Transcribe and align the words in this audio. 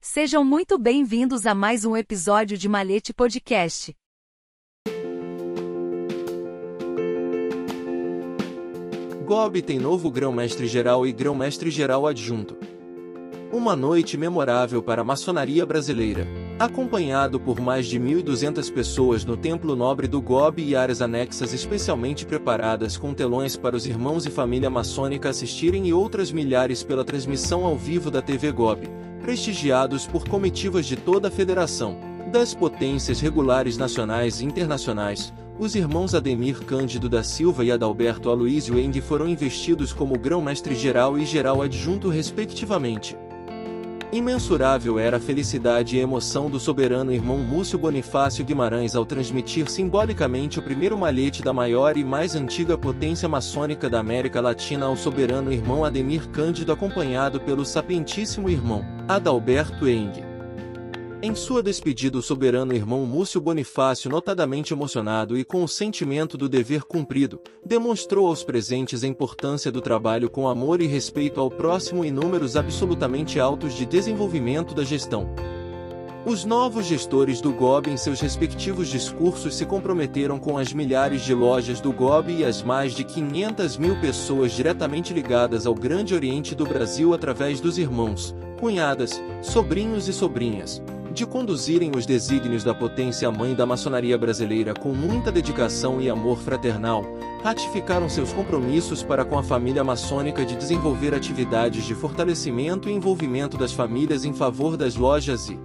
Sejam 0.00 0.44
muito 0.44 0.78
bem-vindos 0.78 1.44
a 1.44 1.56
mais 1.56 1.84
um 1.84 1.96
episódio 1.96 2.56
de 2.56 2.68
Malete 2.68 3.12
Podcast. 3.12 3.92
GOB 9.26 9.60
tem 9.62 9.80
novo 9.80 10.08
grão-mestre 10.08 10.68
geral 10.68 11.04
e 11.04 11.10
grão-mestre 11.10 11.68
geral 11.68 12.06
adjunto. 12.06 12.56
Uma 13.52 13.74
noite 13.74 14.16
memorável 14.16 14.80
para 14.80 15.02
a 15.02 15.04
maçonaria 15.04 15.66
brasileira. 15.66 16.43
Acompanhado 16.56 17.40
por 17.40 17.58
mais 17.58 17.84
de 17.84 17.98
1.200 17.98 18.72
pessoas 18.72 19.24
no 19.24 19.36
Templo 19.36 19.74
Nobre 19.74 20.06
do 20.06 20.22
GOB 20.22 20.62
e 20.62 20.76
áreas 20.76 21.02
anexas 21.02 21.52
especialmente 21.52 22.24
preparadas 22.24 22.96
com 22.96 23.12
telões 23.12 23.56
para 23.56 23.74
os 23.74 23.86
irmãos 23.86 24.24
e 24.24 24.30
família 24.30 24.70
maçônica 24.70 25.28
assistirem 25.28 25.88
e 25.88 25.92
outras 25.92 26.30
milhares 26.30 26.84
pela 26.84 27.04
transmissão 27.04 27.64
ao 27.64 27.76
vivo 27.76 28.08
da 28.08 28.22
TV 28.22 28.52
GOB, 28.52 28.88
prestigiados 29.20 30.06
por 30.06 30.28
comitivas 30.28 30.86
de 30.86 30.94
toda 30.94 31.26
a 31.26 31.30
federação, 31.30 31.96
das 32.30 32.54
potências 32.54 33.20
regulares 33.20 33.76
nacionais 33.76 34.40
e 34.40 34.44
internacionais, 34.44 35.34
os 35.58 35.74
irmãos 35.74 36.14
Ademir 36.14 36.62
Cândido 36.64 37.08
da 37.08 37.24
Silva 37.24 37.64
e 37.64 37.72
Adalberto 37.72 38.30
Aloísio 38.30 38.78
Eng 38.78 39.00
foram 39.00 39.28
investidos 39.28 39.92
como 39.92 40.16
grão-mestre 40.16 40.76
geral 40.76 41.18
e 41.18 41.26
geral 41.26 41.62
adjunto 41.62 42.08
respectivamente. 42.08 43.16
Imensurável 44.14 44.96
era 44.96 45.16
a 45.16 45.20
felicidade 45.20 45.96
e 45.96 45.98
emoção 45.98 46.48
do 46.48 46.60
soberano 46.60 47.12
irmão 47.12 47.36
Múcio 47.36 47.76
Bonifácio 47.76 48.44
Guimarães 48.44 48.94
ao 48.94 49.04
transmitir 49.04 49.68
simbolicamente 49.68 50.60
o 50.60 50.62
primeiro 50.62 50.96
malhete 50.96 51.42
da 51.42 51.52
maior 51.52 51.96
e 51.96 52.04
mais 52.04 52.36
antiga 52.36 52.78
potência 52.78 53.28
maçônica 53.28 53.90
da 53.90 53.98
América 53.98 54.40
Latina 54.40 54.86
ao 54.86 54.96
soberano 54.96 55.52
irmão 55.52 55.84
Ademir 55.84 56.28
Cândido 56.28 56.70
acompanhado 56.70 57.40
pelo 57.40 57.64
sapientíssimo 57.64 58.48
irmão 58.48 58.86
Adalberto 59.08 59.88
Eng. 59.88 60.33
Em 61.24 61.34
sua 61.34 61.62
despedida 61.62 62.18
o 62.18 62.22
soberano 62.22 62.74
irmão 62.74 63.06
Múcio 63.06 63.40
Bonifácio 63.40 64.10
notadamente 64.10 64.74
emocionado 64.74 65.38
e 65.38 65.42
com 65.42 65.64
o 65.64 65.66
sentimento 65.66 66.36
do 66.36 66.50
dever 66.50 66.82
cumprido, 66.82 67.40
demonstrou 67.64 68.26
aos 68.26 68.44
presentes 68.44 69.02
a 69.02 69.06
importância 69.06 69.72
do 69.72 69.80
trabalho 69.80 70.28
com 70.28 70.46
amor 70.46 70.82
e 70.82 70.86
respeito 70.86 71.40
ao 71.40 71.50
próximo 71.50 72.04
e 72.04 72.10
números 72.10 72.56
absolutamente 72.56 73.40
altos 73.40 73.72
de 73.72 73.86
desenvolvimento 73.86 74.74
da 74.74 74.84
gestão. 74.84 75.26
Os 76.26 76.44
novos 76.44 76.84
gestores 76.84 77.40
do 77.40 77.54
GOB 77.54 77.88
em 77.88 77.96
seus 77.96 78.20
respectivos 78.20 78.88
discursos 78.88 79.54
se 79.54 79.64
comprometeram 79.64 80.38
com 80.38 80.58
as 80.58 80.74
milhares 80.74 81.22
de 81.22 81.32
lojas 81.32 81.80
do 81.80 81.90
GOB 81.90 82.32
e 82.32 82.44
as 82.44 82.62
mais 82.62 82.92
de 82.92 83.02
500 83.02 83.78
mil 83.78 83.98
pessoas 83.98 84.52
diretamente 84.52 85.14
ligadas 85.14 85.66
ao 85.66 85.74
Grande 85.74 86.14
Oriente 86.14 86.54
do 86.54 86.66
Brasil 86.66 87.14
através 87.14 87.62
dos 87.62 87.78
irmãos, 87.78 88.36
cunhadas, 88.60 89.22
sobrinhos 89.40 90.06
e 90.06 90.12
sobrinhas, 90.12 90.82
de 91.14 91.24
conduzirem 91.24 91.92
os 91.96 92.04
desígnios 92.04 92.64
da 92.64 92.74
potência 92.74 93.30
mãe 93.30 93.54
da 93.54 93.64
maçonaria 93.64 94.18
brasileira 94.18 94.74
com 94.74 94.92
muita 94.92 95.30
dedicação 95.30 96.00
e 96.00 96.10
amor 96.10 96.38
fraternal, 96.38 97.04
ratificaram 97.40 98.08
seus 98.08 98.32
compromissos 98.32 99.00
para 99.00 99.24
com 99.24 99.38
a 99.38 99.42
família 99.42 99.84
maçônica 99.84 100.44
de 100.44 100.56
desenvolver 100.56 101.14
atividades 101.14 101.84
de 101.84 101.94
fortalecimento 101.94 102.88
e 102.88 102.92
envolvimento 102.92 103.56
das 103.56 103.72
famílias 103.72 104.24
em 104.24 104.34
favor 104.34 104.76
das 104.76 104.96
lojas 104.96 105.48
e 105.48 105.58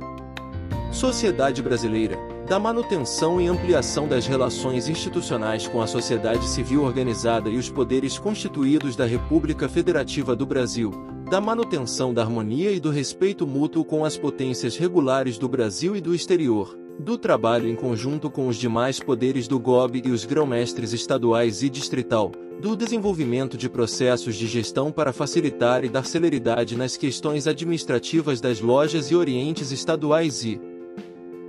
sociedade 0.92 1.64
brasileira, 1.64 2.16
da 2.48 2.60
manutenção 2.60 3.42
e 3.42 3.48
ampliação 3.48 4.08
das 4.08 4.28
relações 4.28 4.88
institucionais 4.88 5.68
com 5.68 5.82
a 5.82 5.88
sociedade 5.88 6.48
civil 6.48 6.84
organizada 6.84 7.50
e 7.50 7.58
os 7.58 7.70
poderes 7.70 8.20
constituídos 8.20 8.96
da 8.96 9.06
República 9.06 9.68
Federativa 9.68 10.36
do 10.36 10.46
Brasil, 10.46 10.92
da 11.30 11.40
manutenção 11.40 12.12
da 12.12 12.24
harmonia 12.24 12.72
e 12.72 12.80
do 12.80 12.90
respeito 12.90 13.46
mútuo 13.46 13.86
com 13.86 14.04
as 14.04 14.18
potências 14.18 14.76
regulares 14.76 15.38
do 15.38 15.48
Brasil 15.48 15.96
e 15.96 16.02
do 16.02 16.16
exterior, 16.16 16.76
do 16.98 17.20
trabalho 17.20 17.70
em 17.70 17.76
conjunto 17.76 18.32
com 18.32 18.48
os 18.48 18.58
demais 18.58 19.00
poderes 19.00 19.48
do 19.48 19.60
GOB 19.60 20.02
e 20.04 20.10
os 20.10 20.26
grão-mestres 20.26 20.92
estaduais 20.92 21.62
e 21.62 21.70
distrital, 21.70 22.32
do 22.60 22.76
desenvolvimento 22.76 23.58
de 23.58 23.70
processos 23.70 24.36
de 24.36 24.48
gestão 24.48 24.92
para 24.92 25.14
facilitar 25.14 25.86
e 25.86 25.90
dar 25.90 26.04
celeridade 26.04 26.76
nas 26.76 26.98
questões 26.98 27.46
administrativas 27.46 28.42
das 28.42 28.60
lojas 28.60 29.12
e 29.12 29.16
orientes 29.16 29.72
estaduais 29.72 30.44
e 30.44 30.60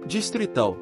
distrital. 0.07 0.77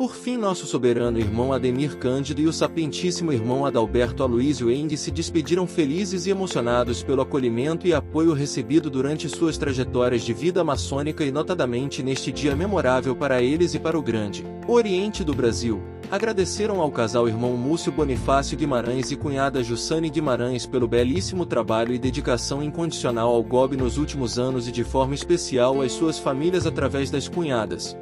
Por 0.00 0.14
fim, 0.14 0.38
nosso 0.38 0.66
soberano 0.66 1.18
irmão 1.18 1.52
Ademir 1.52 1.98
Cândido 1.98 2.40
e 2.40 2.46
o 2.46 2.52
sapientíssimo 2.54 3.34
irmão 3.34 3.66
Adalberto 3.66 4.22
Aloísio 4.22 4.70
Eng 4.70 4.96
se 4.96 5.10
despediram 5.10 5.66
felizes 5.66 6.24
e 6.24 6.30
emocionados 6.30 7.02
pelo 7.02 7.20
acolhimento 7.20 7.86
e 7.86 7.92
apoio 7.92 8.32
recebido 8.32 8.88
durante 8.88 9.28
suas 9.28 9.58
trajetórias 9.58 10.22
de 10.22 10.32
vida 10.32 10.64
maçônica 10.64 11.22
e 11.22 11.30
notadamente 11.30 12.02
neste 12.02 12.32
dia 12.32 12.56
memorável 12.56 13.14
para 13.14 13.42
eles 13.42 13.74
e 13.74 13.78
para 13.78 13.98
o 13.98 14.00
grande 14.00 14.42
Oriente 14.66 15.22
do 15.22 15.34
Brasil. 15.34 15.82
Agradeceram 16.10 16.80
ao 16.80 16.90
casal 16.90 17.28
irmão 17.28 17.54
Múcio 17.58 17.92
Bonifácio 17.92 18.56
Guimarães 18.56 19.10
e 19.10 19.16
cunhada 19.16 19.62
Jussane 19.62 20.08
Guimarães 20.08 20.64
pelo 20.64 20.88
belíssimo 20.88 21.44
trabalho 21.44 21.92
e 21.92 21.98
dedicação 21.98 22.62
incondicional 22.62 23.34
ao 23.34 23.42
GOB 23.42 23.76
nos 23.76 23.98
últimos 23.98 24.38
anos 24.38 24.66
e 24.66 24.72
de 24.72 24.82
forma 24.82 25.14
especial 25.14 25.82
às 25.82 25.92
suas 25.92 26.18
famílias 26.18 26.66
através 26.66 27.10
das 27.10 27.28
cunhadas, 27.28 27.94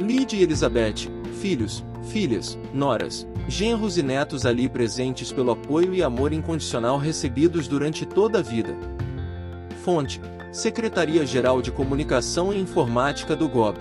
Lide 0.00 0.36
e 0.36 0.42
Elizabeth, 0.42 1.10
filhos, 1.40 1.84
filhas, 2.10 2.58
noras, 2.72 3.26
genros 3.46 3.98
e 3.98 4.02
netos 4.02 4.46
ali 4.46 4.66
presentes 4.66 5.30
pelo 5.30 5.50
apoio 5.52 5.94
e 5.94 6.02
amor 6.02 6.32
incondicional 6.32 6.96
recebidos 6.96 7.68
durante 7.68 8.06
toda 8.06 8.38
a 8.38 8.42
vida. 8.42 8.74
Fonte: 9.84 10.20
Secretaria-Geral 10.50 11.60
de 11.60 11.70
Comunicação 11.70 12.52
e 12.52 12.58
Informática 12.58 13.36
do 13.36 13.46
GOB. 13.46 13.80